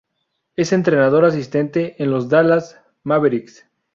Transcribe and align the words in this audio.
Es 0.55 0.73
entrenador 0.73 1.25
asistente 1.25 1.95
en 2.01 2.09
los 2.09 2.27
Dallas 2.27 2.75
Mavericks. 3.03 3.67